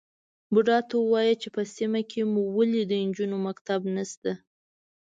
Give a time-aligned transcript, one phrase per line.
[0.53, 4.31] _بوډا ته ووايه چې په سيمه کې مو ولې د نجونو مکتب نشته؟